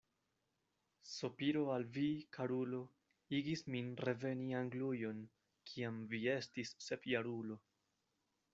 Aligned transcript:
Sopiro 1.09 1.61
al 1.73 1.85
vi, 1.97 2.05
karulo, 2.37 2.79
igis 3.41 3.63
min 3.75 3.91
reveni 4.09 4.49
Anglujon, 4.63 5.21
kiam 5.73 6.03
vi 6.15 6.23
estis 6.37 6.75
sepjarulo. 6.89 7.63